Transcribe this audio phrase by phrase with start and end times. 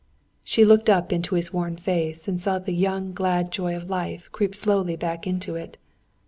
[0.43, 4.29] She looked up into his worn face, and saw the young glad joy of life
[4.31, 5.77] creep slowly back into it.